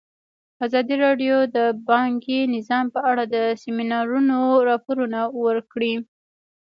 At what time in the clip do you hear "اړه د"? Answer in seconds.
3.11-3.35